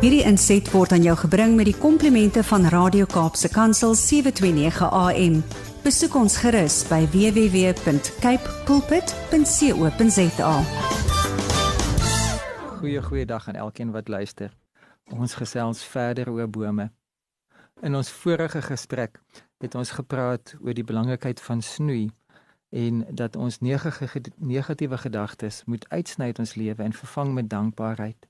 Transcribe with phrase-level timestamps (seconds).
[0.00, 5.42] Hierdie inset word aan jou gebring met die komplimente van Radio Kaapse Kansel 729 AM.
[5.84, 10.54] Besoek ons gerus by www.cape pulpit.co.za.
[12.80, 14.56] Goeie goeie dag aan elkeen wat luister.
[15.12, 16.90] Ons gesels verder oor bome.
[17.84, 19.20] In ons vorige gesprek
[19.60, 22.10] het ons gepraat oor die belangrikheid van snoei
[22.70, 23.58] en dat ons
[24.38, 28.28] negatiewe gedagtes moet uitsny uit ons lewe en vervang met dankbaarheid.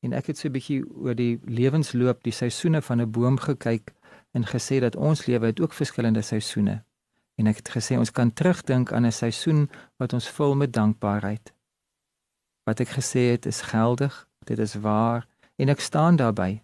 [0.00, 3.92] En ek het so 'n bietjie oor die lewensloop, die seisoene van 'n boom gekyk
[4.30, 6.82] en gesê dat ons lewe het ook verskillende seisoene.
[7.34, 11.52] En ek het gesê ons kan terugdink aan 'n seisoen wat ons vul met dankbaarheid.
[12.62, 16.62] Wat ek gesê het is geldig, dit is waar en ek staan daarbey.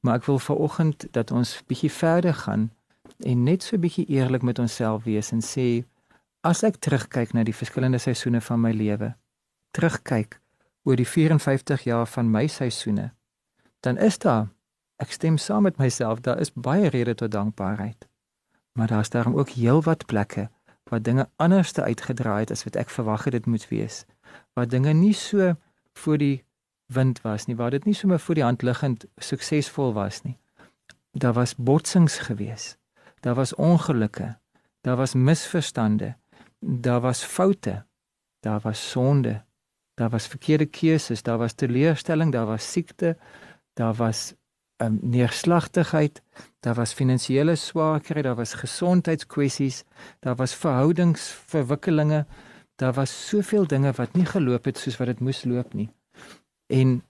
[0.00, 2.70] Maar ek wil veraloggend dat ons bietjie verder gaan
[3.18, 5.84] en net so bietjie eerlik met onsself wees en sê
[6.42, 9.12] As ek terugkyk na die verskillende seisoene van my lewe,
[9.78, 10.40] terugkyk
[10.82, 13.12] oor die 54 jaar van my seisoene,
[13.86, 14.48] dan is daar
[14.98, 18.08] ek stem saam met myself, daar is baie redes tot dankbaarheid.
[18.74, 20.48] Maar daar's daarom ook heelwat plekke
[20.90, 24.02] waar dinge anders te uitgedraai het as wat ek verwag het dit moet wees.
[24.58, 25.54] Waar dinge nie so
[25.94, 26.42] voor die
[26.90, 30.34] wind was nie, waar dit nie sommer voor die hand liggend suksesvol was nie.
[31.14, 32.76] Daar was botsings gewees.
[33.22, 34.34] Daar was ongelukke.
[34.82, 36.16] Daar was misverstande
[36.62, 37.86] daar was foute,
[38.40, 39.42] daar was sonde,
[39.94, 43.16] daar was verkeerde keuses, daar was teleurstelling, daar was siekte,
[43.72, 44.34] daar was
[44.76, 46.22] um, neerslagtigheid,
[46.60, 49.84] daar was finansiële swaarkry, daar was gesondheidskwessies,
[50.20, 52.26] daar was verhoudingsverwikkelinge,
[52.76, 55.90] daar was soveel dinge wat nie geloop het soos wat dit moes loop nie.
[56.66, 57.02] En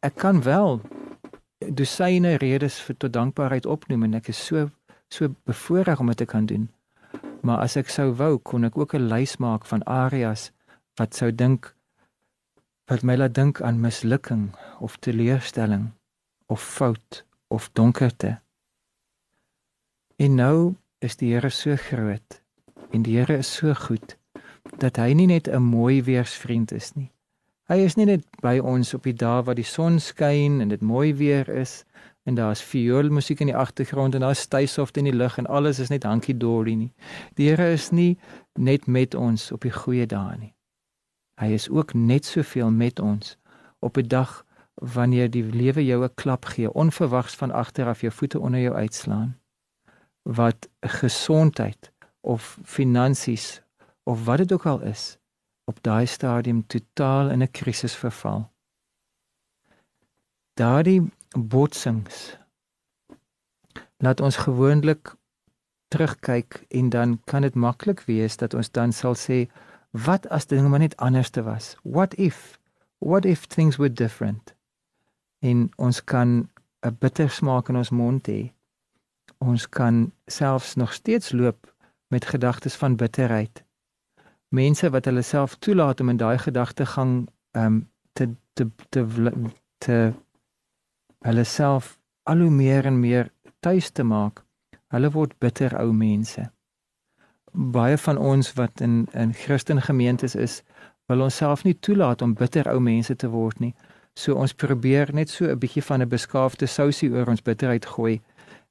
[0.00, 0.80] ek kan wel
[1.58, 4.70] dosyne redes vir tot dankbaarheid opnoem en ek is so
[5.10, 6.70] so bevoorreg om dit te kan doen.
[7.40, 10.50] Maar as ek sou wou, kon ek ook 'n lys maak van areas
[10.98, 11.74] wat sou dink
[12.90, 15.90] wat my laat dink aan mislukking of teleurstelling
[16.46, 18.40] of fout of donkerte.
[20.16, 22.42] En nou is die Here so groot
[22.90, 24.16] en die Here is so goed
[24.78, 27.10] dat hy nie net 'n mooi weersvriend is nie.
[27.70, 30.80] Hy is nie net by ons op die dae wat die son skyn en dit
[30.82, 31.84] mooi weer is
[32.22, 35.88] en daar's vioolmusiek in die agtergrond en daar's styfsoft in die lug en alles is
[35.88, 36.92] net hankie dory nie.
[37.34, 38.18] Die Here is nie
[38.54, 40.54] net met ons op die goeie dae nie.
[41.40, 43.36] Hy is ook net soveel met ons
[43.80, 44.44] op 'n dag
[44.74, 48.74] wanneer die lewe jou 'n klap gee, onverwags van agter af jou voete onder jou
[48.74, 49.38] uitslaan.
[50.22, 53.62] Wat gesondheid of finansies
[54.02, 55.18] of wat dit ook al is
[55.64, 58.50] op daai stadium totaal in 'n krisis verval.
[60.54, 61.02] Daardie
[61.38, 62.38] botsings.
[63.96, 65.14] Laat ons gewoonlik
[65.88, 69.46] terugkyk en dan kan dit maklik wees dat ons dan sal sê
[69.90, 71.76] wat as dinge maar net anders te was?
[71.82, 72.58] What if?
[72.98, 74.54] What if things were different?
[75.38, 76.48] En ons kan
[76.82, 78.52] 'n bitter smaak in ons mond hê.
[79.38, 81.74] Ons kan selfs nog steeds loop
[82.06, 83.64] met gedagtes van bitterheid.
[84.48, 89.06] Mense wat hulle self toelaat om in daai gedagtegang um te te te
[89.78, 90.12] te
[91.26, 94.44] hulle self al hoe meer en meer tuis te maak.
[94.90, 96.46] Hulle word bitter ou mense.
[97.52, 100.62] Baie van ons wat in in Christen gemeentes is,
[101.10, 103.74] wil ons self nie toelaat om bitter ou mense te word nie.
[104.14, 108.20] So ons probeer net so 'n bietjie van 'n beskaafde sousie oor ons bitterheid gooi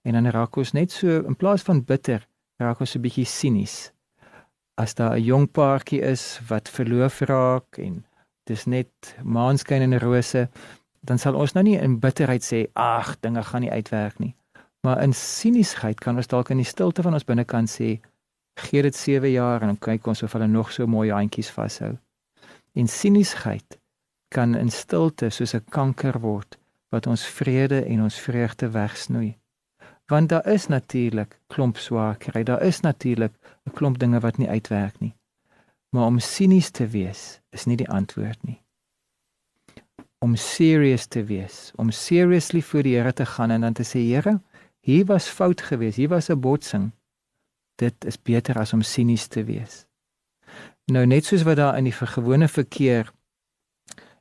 [0.03, 2.27] en dan raak ons net so in plaas van bitter,
[2.59, 3.91] raak ons 'n bietjie sinies.
[4.77, 8.05] As daar 'n jong paartjie is wat verloof raak en
[8.45, 10.49] dis net maanskyn en rose,
[11.01, 14.35] dan sal ons nou nie in bitterheid sê ag dinge gaan nie uitwerk nie.
[14.83, 17.97] Maar in siniesheid kan ons dalk in die stilte van ons binnekant sê
[18.59, 21.95] gee dit 7 jaar en dan kyk ons of hulle nog so mooi handjies vashou.
[22.75, 23.79] En siniesheid
[24.35, 26.57] kan in stilte soos 'n kanker word
[26.91, 29.37] wat ons vrede en ons vreugde wegsnoei.
[30.07, 33.33] Want daar is natuurlik klomp swaarkry daar is natuurlik
[33.65, 35.15] 'n klomp dinge wat nie uitwerk nie.
[35.89, 38.61] Maar om sinies te wees is nie die antwoord nie
[40.19, 43.99] om serious te wees, om seriously voor die Here te gaan en dan te sê
[44.03, 44.39] Here,
[44.79, 46.91] hier was fout geweest, hier was 'n botsing.
[47.75, 49.85] Dit is beter as om sinies te wees.
[50.85, 53.11] Nou net soos wat daar in die gewone verkeer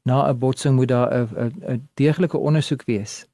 [0.03, 3.27] na 'n botsing moet daar 'n 'n deeglike ondersoek wees.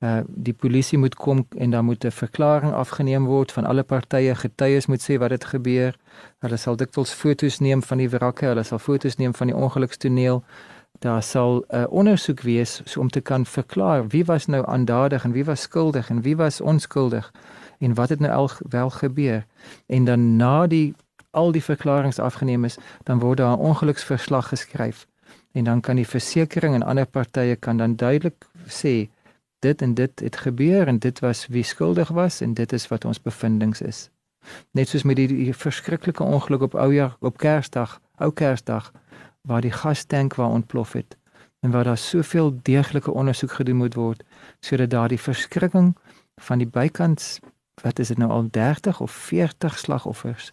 [0.00, 4.34] Uh die polisie moet kom en dan moet 'n verklaring afgeneem word van alle partye,
[4.34, 5.98] getuies moet sê wat het gebeur.
[6.38, 10.44] Hulle sal dikwels foto's neem van die wrakke, hulle sal foto's neem van die ongelukstoneel
[10.98, 15.24] daar sal 'n uh, ondersoek wees so om te kan verklaar wie was nou aandadig
[15.24, 17.32] en wie was skuldig en wie was onskuldig
[17.78, 19.46] en wat het nou al wel gebeur
[19.86, 20.94] en dan na die
[21.30, 25.06] al die verklaringe afgeneem is dan word daar 'n ongeluksverslag geskryf
[25.52, 29.08] en dan kan die versekering en ander partye kan dan duidelik sê
[29.58, 33.04] dit en dit het gebeur en dit was wie skuldig was en dit is wat
[33.04, 34.10] ons bevindinge is.
[34.70, 38.92] Net soos met die, die verskriklike ongeluk op Oujaar op Kersdag, Ou Kersdag
[39.48, 41.16] waar die gastank waar ontplof het
[41.60, 44.22] en waar daar soveel deeglike ondersoek gedoen moet word
[44.60, 45.96] sodat daardie verskrikking
[46.48, 47.38] van die bykans
[47.82, 50.52] wat is dit nou al 30 of 40 slagoffers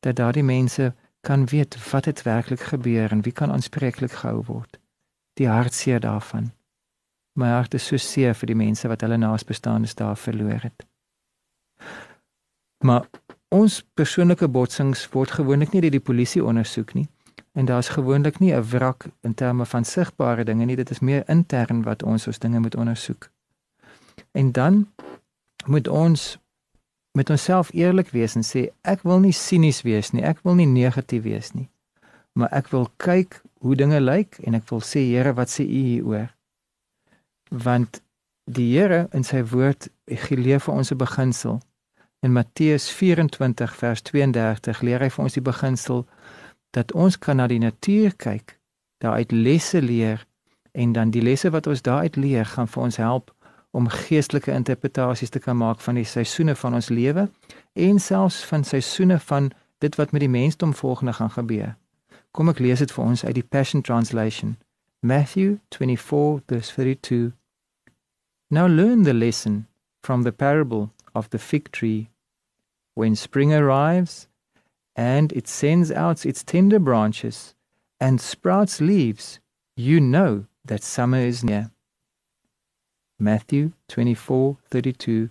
[0.00, 4.78] dat daardie mense kan weet wat het werklik gebeur en wie kan aanspreeklik gehou word.
[5.32, 6.52] Die hartseer daarvan.
[7.32, 10.86] My hart is so seer vir die mense wat hulle naasbestaandes daar verloor het.
[12.84, 13.06] Maar
[13.48, 17.08] ons persoonlike botsings word gewoonlik nie deur die polisie ondersoek nie.
[17.60, 21.28] En daar's gewoonlik nie 'n wrak in terme van sigbare dinge nie, dit is meer
[21.28, 23.30] intern wat ons ons dinge moet ondersoek.
[24.30, 24.92] En dan
[25.66, 26.38] moet ons
[27.12, 30.66] met onsself eerlik wees en sê ek wil nie sinies wees nie, ek wil nie
[30.66, 31.68] negatief wees nie.
[32.32, 35.82] Maar ek wil kyk hoe dinge lyk en ek wil sê Here, wat sê U
[35.90, 36.36] hieroor?
[37.48, 38.02] Want
[38.44, 41.60] die Here in sy woord geleef vir ons 'n beginsel.
[42.20, 46.06] In Matteus 24 vers 32 leer hy vir ons die beginsel
[46.70, 48.58] dat ons kan na die natuur kyk,
[48.98, 50.26] daaruit lesse leer
[50.72, 53.34] en dan die lesse wat ons daaruit leer gaan vir ons help
[53.70, 57.28] om geestelike interpretasies te kan maak van die seisoene van ons lewe
[57.72, 61.76] en selfs van seisoene van dit wat met die mensdom volgende gaan gebeur.
[62.30, 64.56] Kom ek lees dit vir ons uit die Passion Translation.
[65.02, 67.32] Matthew 24 verse 32.
[68.50, 69.66] Now learn the lesson
[70.02, 72.10] from the parable of the fig tree.
[72.94, 74.26] When spring arrives
[75.00, 77.54] and it sends out its tender branches
[78.00, 79.40] and sprouts leaves,
[79.74, 81.70] you know that summer is near.
[83.18, 85.30] Matthew 24:32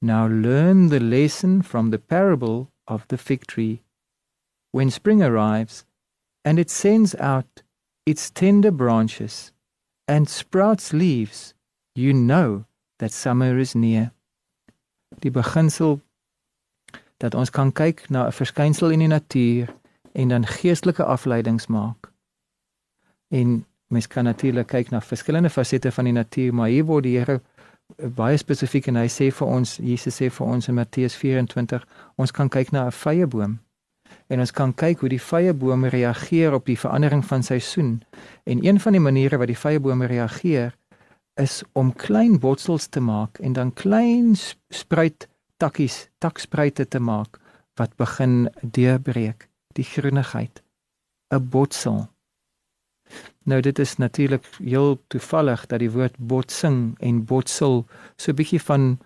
[0.00, 3.82] Now learn the lesson from the parable of the fig tree.
[4.72, 5.84] When spring arrives
[6.42, 7.62] and it sends out
[8.06, 9.52] its tender branches
[10.08, 11.52] and sprouts leaves,
[11.94, 12.64] you know
[12.98, 14.12] that summer is near.
[15.20, 16.00] Die beginsel
[17.16, 19.74] dat ons kan kyk na 'n verskynsel in die natuur
[20.12, 22.12] en dan geestelike afleidings maak.
[23.28, 27.18] En mens kan natuurlik kyk na verskillende fasette van die natuur, maar hier word die
[27.18, 27.40] Here
[27.96, 31.86] baie spesifiek en hy sê vir ons, Jesus sê vir ons in Matteus 24,
[32.16, 33.58] ons kan kyk na 'n vrye boom
[34.26, 38.02] en ons kan kyk hoe die vrye boom reageer op die verandering van seisoen.
[38.44, 40.74] En een van die maniere wat die vrye boom reageer
[41.34, 44.34] is om klein botsels te maak en dan klein
[44.68, 47.40] spruit takkies, takspruite te maak
[47.74, 50.62] wat begin deurbreek, die groenigheid,
[51.30, 52.08] 'n botsel.
[53.44, 57.86] Nou dit is natuurlik heel toevallig dat die woord botsing en botsel
[58.16, 58.98] so 'n bietjie van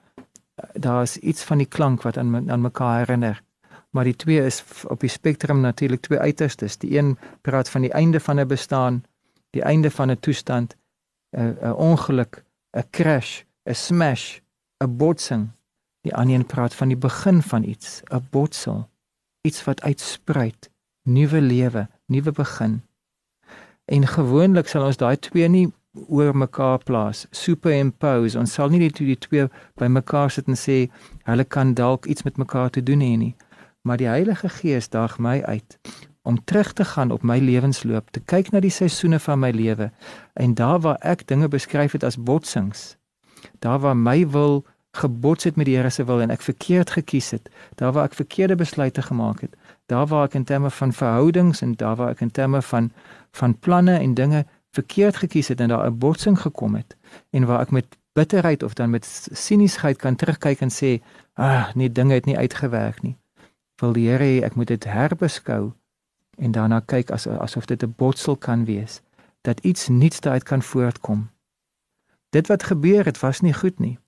[0.72, 3.42] daar's iets van die klank wat aan aan mekaar herinner.
[3.90, 6.76] Maar die twee is op die spektrum natuurlik twee uiterstes.
[6.78, 9.04] Die een praat van die einde van 'n bestaan,
[9.50, 10.76] die einde van 'n toestand,
[11.36, 12.44] 'n ongeluk,
[12.76, 14.38] 'n crash, 'n smash,
[14.84, 15.48] 'n botsing.
[16.00, 18.88] Die ander een praat van die begin van iets, 'n botsel,
[19.40, 20.70] iets wat uitspruit,
[21.02, 22.82] nuwe lewe, nuwe begin.
[23.84, 25.72] En gewoonlik sal ons daai twee nie
[26.08, 28.38] oor mekaar plaas, superimpose.
[28.38, 29.48] Ons sal nie twee, die twee
[29.80, 30.90] by mekaar sit en sê
[31.26, 33.34] hulle kan dalk iets met mekaar te doen hê nie.
[33.82, 35.78] Maar die Heilige Gees daag my uit
[36.22, 39.88] om terug te gaan op my lewensloop, te kyk na die seisoene van my lewe
[40.36, 42.98] en daar waar ek dinge beskryf het as botsings,
[43.64, 47.30] daar waar my wil gebots het met die Here se wil en ek verkeerd gekies
[47.30, 49.54] het, daar waar ek verkeerde besluite gemaak het,
[49.86, 52.90] daar waar ek in terme van verhoudings en daar waar ek in terme van
[53.30, 54.44] van planne en dinge
[54.74, 56.96] verkeerd gekies het en daar 'n botsing gekom het
[57.30, 61.02] en waar ek met bitterheid of dan met siniesheid kan terugkyk en sê,
[61.34, 63.16] "Ag, nee, dinge het nie uitgewerk nie."
[63.76, 65.72] Wil die Here hê ek moet dit herbeskou
[66.36, 69.02] en daarna kyk as asof dit 'n botsel kan wees
[69.40, 71.30] dat iets nuuts daaruit kan voortkom.
[72.30, 73.98] Dit wat gebeur het was nie goed nie.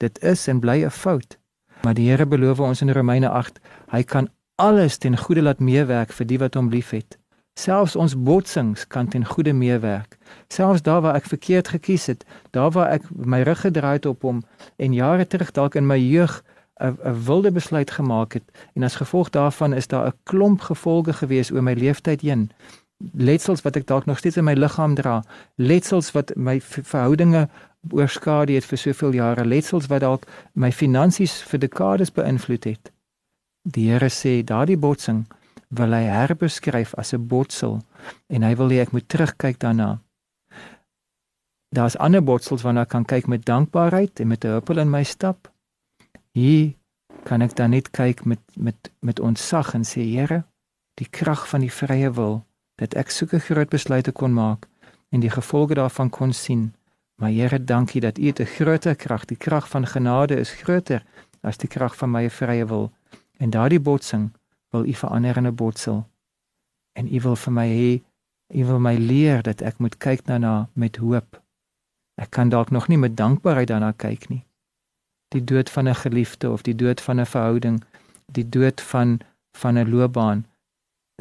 [0.00, 1.38] Dit is en bly 'n fout.
[1.82, 6.12] Maar die Here beloof ons in Romeine 8, hy kan alles ten goeie laat meewerk
[6.12, 7.18] vir die wat hom liefhet.
[7.54, 10.18] Selfs ons botsings kan ten goeie meewerk.
[10.48, 14.22] Selfs daar waar ek verkeerd gekies het, daar waar ek my rug gedraai het op
[14.22, 14.42] hom
[14.76, 16.42] en jare terug dalk in my jeug
[16.80, 21.12] 'n 'n wilde besluit gemaak het en as gevolg daarvan is daar 'n klomp gevolge
[21.12, 22.50] gewees oor my lewenstyd heen.
[23.00, 25.22] Letsels wat ek dalk nog steeds in my liggaam dra,
[25.56, 27.48] letsels wat my verhoudinge
[27.88, 32.92] oorskadu het vir soveel jare, letsels wat dalk my finansies vir dekades beïnvloed het.
[33.64, 35.24] Die Here sê daardie botsing
[35.70, 37.80] wil hy herbeskryf as 'n botsel
[38.28, 40.00] en hy wil hê ek moet terugkyk daarna.
[41.72, 45.04] Daar's ander botsels waarna ek kan kyk met dankbaarheid en met 'n huppel in my
[45.04, 45.52] stap.
[46.32, 46.74] Hier
[47.24, 50.44] kan ek dan net kyk met met met ontzag en sê Here,
[50.94, 52.44] die krag van die vrye wil
[52.80, 54.66] dat ek soeke groot besluite kon maak
[55.12, 56.70] en die gevolge daarvan kon sien.
[57.20, 59.24] Maar Here, dankie dat U 'n groter krag.
[59.24, 61.04] Die krag van genade is groter
[61.40, 62.92] as die krag van my vrye wil.
[63.36, 64.30] En daardie botsing
[64.70, 66.06] wil U verander in 'n botsel.
[66.92, 68.02] En U wil vir my hê,
[68.54, 71.42] U wil my leer dat ek moet kyk daarna met hoop.
[72.14, 74.44] Ek kan dalk nog nie met dankbaarheid daarna kyk nie.
[75.28, 77.84] Die dood van 'n geliefde of die dood van 'n verhouding,
[78.26, 79.20] die dood van
[79.52, 80.49] van 'n loopbaan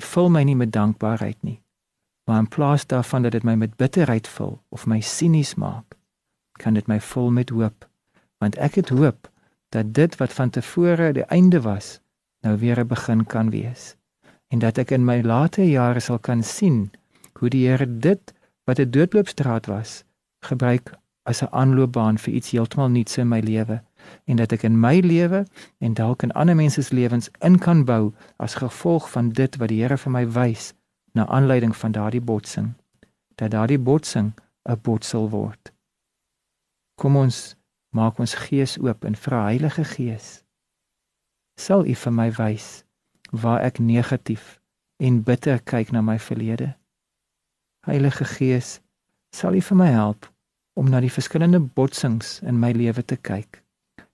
[0.03, 1.61] vul my nie met dankbaarheid nie.
[2.25, 5.95] Maar in plaas daarvan dat dit my met bitterheid vul of my sinies maak,
[6.59, 7.89] kan dit my vul met hoop,
[8.37, 9.31] want ek het hoop
[9.69, 11.99] dat dit wat van tevore die einde was,
[12.41, 13.99] nou weer 'n begin kan wees
[14.49, 16.89] en dat ek in my late jare sal kan sien
[17.39, 18.33] hoe die Here dit
[18.65, 20.03] wat 'n doodloopstraat was,
[20.41, 23.81] gebruik as 'n aanloopbaan vir iets heeltemal nuuts in my lewe
[24.25, 25.45] en dat ek in my lewe
[25.79, 29.69] en dalk in ander mense se lewens in kan bou as gevolg van dit wat
[29.69, 30.73] die Here vir my wys
[31.13, 32.73] na aanleiding van daardie botsing
[33.35, 34.33] dat daardie botsing
[34.69, 35.71] 'n botsel word.
[36.95, 37.55] Kom ons
[37.89, 40.43] maak ons gees oop en vra Heilige Gees
[41.59, 42.83] sal u vir my wys
[43.31, 44.59] waar ek negatief
[44.97, 46.75] en bitter kyk na my verlede?
[47.87, 48.79] Heilige Gees
[49.35, 50.29] sal u vir my help
[50.73, 53.63] om na die verskillende botsings in my lewe te kyk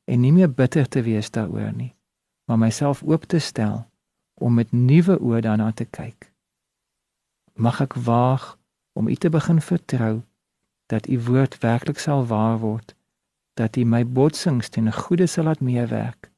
[0.05, 1.93] en nie meer bitter te wees daaroor nie,
[2.45, 3.85] maar myself oop te stel
[4.33, 6.31] om met nuwe oë daarna te kyk.
[7.55, 8.57] Mag ek waag
[8.93, 10.21] om U te begin vertrou
[10.91, 12.95] dat U woord werklik sal waar word,
[13.55, 16.29] dat U my botsings ten goeie sal laat meewerk.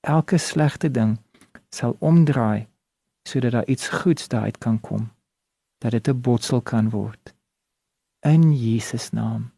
[0.00, 1.16] Elke slegte ding
[1.74, 2.68] sal omdraai
[3.28, 5.10] sodat daar iets goeds daaruit kan kom,
[5.78, 7.34] dat dit 'n botsel kan word.
[8.20, 9.57] In Jesus naam.